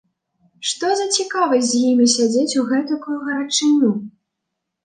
[0.69, 3.93] Што за цікавасць з імі сядзець у гэтакую гарачыню?